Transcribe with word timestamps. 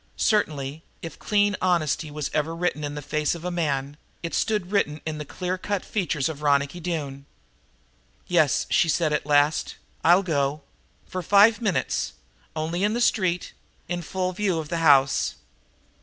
Certainly, 0.17 0.81
if 1.03 1.19
clean 1.19 1.55
honesty 1.61 2.09
was 2.09 2.31
ever 2.33 2.55
written 2.55 2.83
in 2.83 2.95
the 2.95 3.03
face 3.03 3.35
of 3.35 3.45
a 3.45 3.51
man, 3.51 3.97
it 4.23 4.33
stood 4.33 4.71
written 4.71 4.99
in 5.05 5.19
the 5.19 5.25
clear 5.25 5.59
cut 5.59 5.85
features 5.85 6.27
of 6.27 6.41
Ronicky 6.41 6.79
Doone. 6.79 7.27
"Yes," 8.25 8.65
she 8.71 8.89
said 8.89 9.13
at 9.13 9.27
last, 9.27 9.75
"I'll 10.03 10.23
go. 10.23 10.63
For 11.05 11.21
five 11.21 11.61
minutes 11.61 12.13
only 12.55 12.83
in 12.83 12.95
the 12.95 12.99
street 12.99 13.53
in 13.87 14.01
full 14.01 14.33
view 14.33 14.57
of 14.57 14.69
the 14.69 14.77
house." 14.77 15.35